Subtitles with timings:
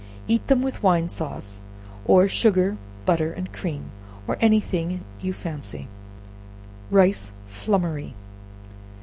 [0.27, 1.61] Eat them with wine sauce,
[2.05, 3.91] or sugar, butter and cream,
[4.27, 5.87] or any thing you fancy.
[6.89, 8.15] Rice Flummery.